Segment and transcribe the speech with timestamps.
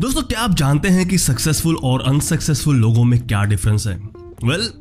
[0.00, 3.96] दोस्तों क्या आप जानते हैं कि सक्सेसफुल और अनसक्सेसफुल लोगों में क्या डिफरेंस है?
[4.44, 4.72] वेल well,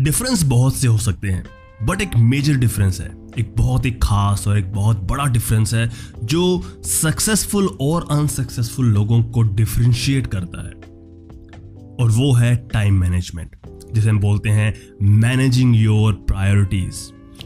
[0.00, 1.44] डिफरेंस बहुत से हो सकते हैं
[1.82, 5.90] बट एक मेजर डिफरेंस है। एक बहुत ही खास और एक बहुत बड़ा डिफरेंस है
[6.24, 10.72] जो सक्सेसफुल और अनसक्सेसफुल लोगों को डिफ्रेंशिएट करता है।
[12.00, 13.56] और वो है टाइम मैनेजमेंट
[13.94, 16.94] जिसे हम बोलते हैं मैनेजिंग योर प्रायोरिटीज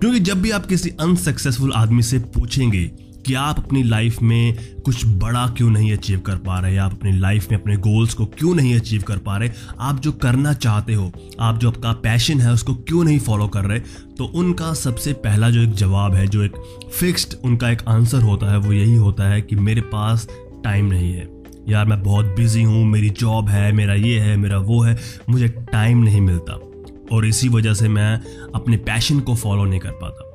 [0.00, 5.06] क्योंकि जब भी आप किसी अनसक्सेसफुल आदमी से पूछेंगे कि आप अपनी लाइफ में कुछ
[5.06, 6.76] बड़ा क्यों नहीं अचीव कर पा रहे?
[6.76, 9.50] आप अपनी लाइफ में अपने गोल्स को क्यों नहीं अचीव कर पा रहे?
[9.80, 13.64] आप जो करना चाहते हो, आप जो आपका पैशन है, उसको क्यों नहीं फॉलो कर
[13.64, 13.78] रहे?
[14.18, 16.52] तो उनका सबसे पहला जो एक जवाब है, जो एक
[17.00, 20.28] फिक्स्ड उनका एक आंसर होता है, वो यही होता है कि मेरे पास
[20.64, 21.28] टाइम नहीं है।
[21.68, 24.98] यार, मैं बहुत बिज़ी हूँ, मेरी जॉब है, मेरा ये है, मेरा वो है,
[25.30, 26.60] मुझे टाइम नहीं मिलता।
[27.12, 28.20] और इसी वजह से मैं
[28.54, 30.29] अपने पैशन को फॉलो नहीं कर पाता।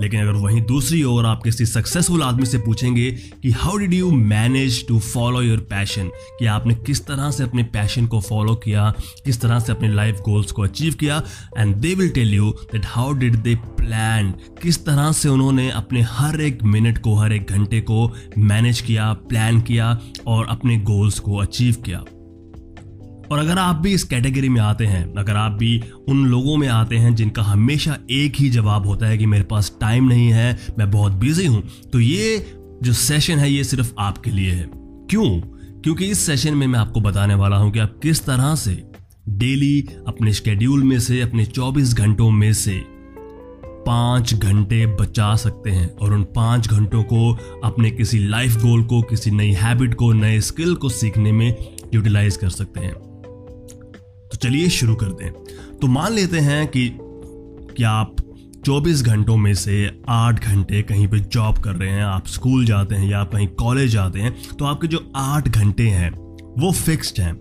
[0.00, 3.10] लेकिन अगर वहीं दूसरी ओर आप किसी सक्सेसफुल आदमी से पूछेंगे
[3.42, 7.62] कि how did you manage to follow your passion कि आपने किस तरह से अपने
[7.62, 8.94] पैशन को फॉलो किया?
[9.24, 11.22] किस तरह से अपने लाइफ गोल्स को अचीव किया?
[11.58, 16.00] And they will tell you that how did they plan किस तरह से उन्होंने अपने
[16.00, 21.18] हर एक मिनट को, हर एक घंटे को मैनेज किया प्लान किया और अपने गोल्स
[21.18, 22.04] को अचीव किया?
[23.30, 26.68] और अगर आप भी इस कैटेगरी में आते हैं, अगर आप भी उन लोगों में
[26.68, 30.58] आते हैं जिनका हमेशा एक ही जवाब होता है कि मेरे पास टाइम नहीं है,
[30.78, 32.46] मैं बहुत बिज़ी हूँ तो ये
[32.82, 34.68] जो सेशन है, ये सिर्फ़ आपके लिए है।
[35.10, 35.40] क्यों?
[35.80, 38.82] क्योंकि इस सेशन में मैं आपको बताने वाला हूँ कि आप किस तरह से
[39.28, 42.82] डेली अपने शेड्यूल में से, अपने 24 घंटों में से
[43.86, 47.32] पाँच घंटे बचा सकते हैं और उन पाँच घंटों को
[47.64, 51.56] अपने किसी लाइफ गोल को, किसी नई हैबिट को, नए स्किल को सीखने में
[51.94, 53.13] यूटिलाइज कर सकते हैं।
[54.34, 55.32] तो चलिए शुरू कर हैं।
[55.80, 56.88] तो मान लेते हैं कि
[57.76, 58.16] क्या आप
[58.64, 59.74] 24 घंटों में से
[60.08, 63.46] 8 घंटे कहीं पे जॉब कर रहे हैं, आप स्कूल जाते हैं या आप कहीं
[63.54, 66.10] कॉलेज जाते हैं तो आपके जो 8 घंटे हैं,
[66.58, 67.32] वो फिक्स्ड हैं।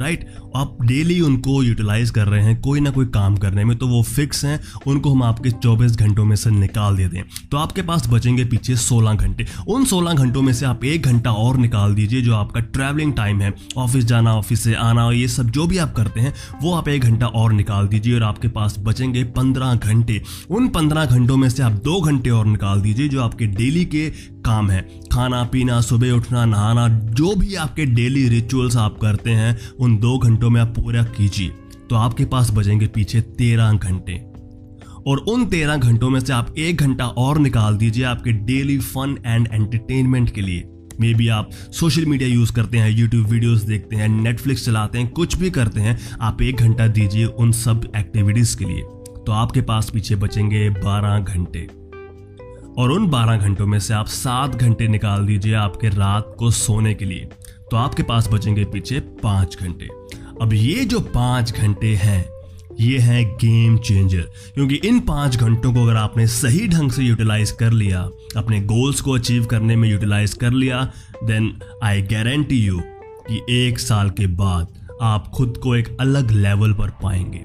[0.00, 0.26] राइट?
[0.56, 4.02] आप डेली उनको यूटिलाइज कर रहे हैं, कोई ना कोई काम करने में तो वो
[4.04, 8.06] फिक्स हैं, उनको हम आपके 24 घंटों में से निकाल देते हैं तो आपके पास
[8.08, 12.22] बचेंगे पीछे 16 घंटे। उन 16 घंटों में से आप एक घंटा और निकाल दीजिए,
[12.22, 15.94] जो आपका ट्रैवलिंग टाइम है ऑफ़िस जाना ऑफ़िस से आना, ये सब जो भी आप
[15.94, 16.32] करते हैं,
[16.62, 21.04] वो आप एक घंटा और निकाल दीजिए और आपके पास बचेंगे पंद्रह घंटे। उन पंद्रह
[21.06, 24.10] घंटों में से आप दो घंटे और निकाल दीजिए, जो आपके डेली के
[24.46, 29.58] काम है। खाना, पीना, सुबह उठना, नहाना, जो भी आपके डेली रिचुअल्स आप करते हैं,
[29.80, 31.48] उन दो घंटों में आप पूरा कीजिए।
[31.90, 34.26] तो आपके पास बचेंगे पीछे तेरह घंटे।
[35.06, 39.18] और उन तेरह घंटों में से आप एक घंटा और निकाल दीजिए आपके डेली फन
[39.26, 40.64] एंड एंटरटेनमेंट के लिए।
[41.00, 45.08] मे बी आप सोशल मीडिया यूज़ करते हैं यूट्यूब वीडियोस देखते हैं नेटफ्लिक्स चलाते हैं,
[45.08, 48.82] कुछ भी करते हैं, आप एक घंटा दीजिए उन सब एक्टिविटीज़ के लिए।
[49.26, 51.85] तो आपके पास पीछे बचेंगे बारह घंटे।
[52.78, 56.94] और उन 12 घंटों में से आप सात घंटे निकाल दीजिए आपके रात को सोने
[56.94, 57.28] के लिए।
[57.70, 59.88] तो आपके पास बचेंगे पीछे पाँच घंटे।
[60.42, 62.24] अब ये जो पाँच घंटे हैं,
[62.80, 64.20] ये है गेम चेंजर
[64.54, 68.00] क्योंकि इन पाँच घंटों को अगर आपने सही ढंग से यूटिलाइज कर लिया,
[68.36, 70.82] अपने गोल्स को अचीव करने में यूटिलाइज कर लिया
[71.24, 72.80] देन आई गारंटी यू
[73.30, 74.68] कि एक साल के बाद
[75.02, 77.38] आप खुद को एक अलग लेवल पर पाएँगे।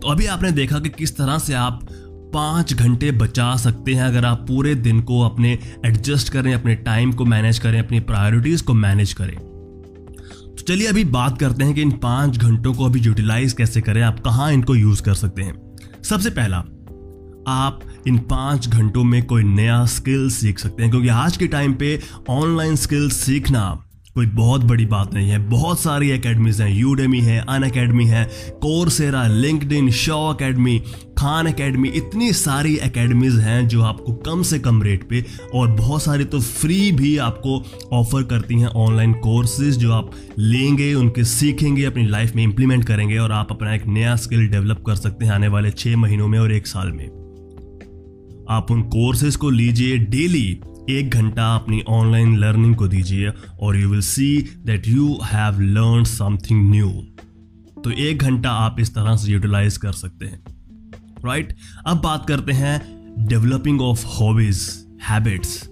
[0.00, 1.88] तो अभी आपने देखा कि किस तरह से आप
[2.32, 7.12] पाँच घंटे बचा सकते हैं अगर आप पूरे दिन को अपने एडजस्ट करें, अपने टाइम
[7.12, 11.82] को मैनेज करें, अपनी प्रायोरिटीज को मैनेज करें। तो चलिए अभी बात करते हैं कि
[11.82, 15.76] इन पाँच घंटों को अभी यूटिलाइज कैसे करें, आप कहाँ इनको यूज़ कर सकते हैं।
[16.02, 16.56] सबसे पहला,
[17.48, 21.74] आप इन पाँच घंटों में कोई नया स्किल सीख सकते हैं, क्योंकि आज के टाइम
[21.74, 23.84] पे ऑनलाइन स्किल सीखना
[24.18, 28.24] कोई बहुत बड़ी बात नहीं है। बहुत सारी अकेडमीज हैं यूडेमी है अन अकेडमी है
[28.62, 30.78] Coursera linked show academy
[31.18, 35.24] Khan academy इतनी सारी एकेडमीज हैं जो आपको कम से कम रेट पे
[35.54, 37.62] और बहुत सारी तो फ्री भी आपको
[37.92, 43.18] ऑफ़र करती हैं ऑनलाइन कोर्सेज जो आप लेंगे, उनके सीखेंगे, अपनी लाइफ में इंप्लीमेंट करेंगे
[43.18, 46.38] और आप अपना एक नया स्किल डेवलप कर सकते हैं आने वाले छः महीनों में
[46.38, 47.06] और एक साल में।
[48.50, 53.88] आप उन कोर्सेज को लीजिए डेली एक घंटा अपनी ऑनलाइन लर्निंग को दीजिए और you
[53.88, 56.90] will see that you have learn something new
[57.84, 60.42] तो एक घंटा आप इस तरह से यूटिलाइज कर सकते हैं
[61.24, 61.62] राइट right?
[61.86, 65.70] अब बात करते हैं डेवलपिंग ऑफ़ हॉबीज हैबिट्स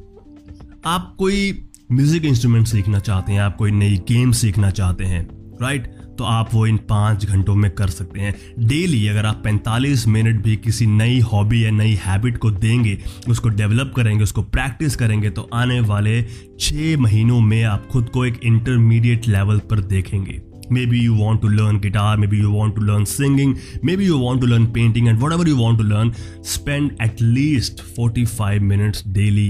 [0.85, 5.29] आप कोई म्यूज़िक इंस्ट्रूमेंट सीखना चाहते हैं, आप कोई नई गेम सीखना चाहते हैं
[5.63, 5.96] राइट right?
[6.19, 10.43] तो आप वो इन पाँच घंटों में कर सकते हैं। डेली अगर आप 45 मिनट
[10.43, 12.99] भी किसी नई हॉबी या नई हैबिट को देंगे,
[13.29, 16.23] उसको डेवलप करेंगे, उसको प्रैक्टिस करेंगे तो आने वाले
[16.61, 20.41] छः महीनों में आप खुद को एक इंटरमीडिएट लेवल पर देखेंगे।
[20.87, 23.55] Maybe you want to learn guitar maybe you want to learn singing
[23.97, 26.13] maybe you want to learn painting and whatever you want to learn
[26.45, 29.49] spend at least forty five minutes daily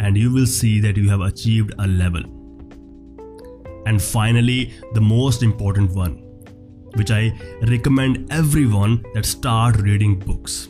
[0.00, 2.24] and you will see that you have achieved a level
[3.86, 6.16] And finally, the most important one,
[6.94, 10.68] which I recommend everyone that start reading books.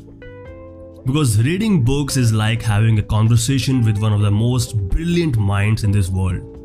[1.04, 5.82] Because reading books is like having a conversation with one of the most brilliant minds
[5.82, 6.56] in this world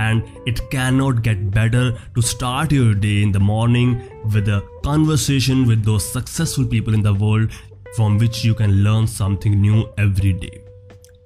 [0.00, 3.90] and it cannot get better to start your day in the morning
[4.34, 7.50] with a conversation with those successful people in the world
[7.96, 10.62] from which you can learn something new every day.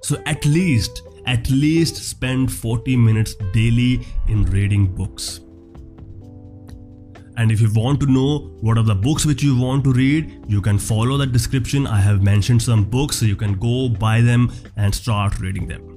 [0.01, 5.41] So at least, at least spend 40 minutes daily in reading books.
[7.37, 10.45] And if you want to know what are the books which you want to read,
[10.47, 11.85] you can follow the description.
[11.85, 15.91] I have mentioned some books, so you can go buy them and start reading them.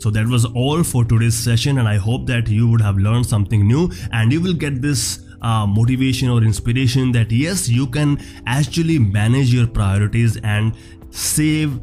[0.00, 3.24] So that was all for today's session, and I hope that you would have learned
[3.24, 8.20] something new and you will get this uh, motivation or inspiration that yes, you can
[8.46, 10.74] actually manage your priorities and
[11.10, 11.80] save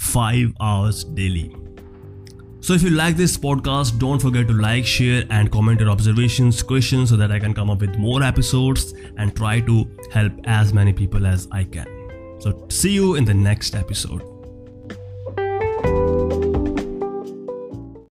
[0.00, 1.54] five hours daily.
[2.60, 6.62] So if you like this podcast, don't forget to like, share, and comment your observations,
[6.62, 10.72] questions so that I can come up with more episodes and try to help as
[10.72, 11.86] many people as I can.
[12.38, 14.29] So see you in the next episode.